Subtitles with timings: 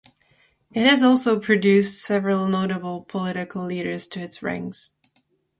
[0.73, 4.89] It has also produced several notable political leaders to its ranks.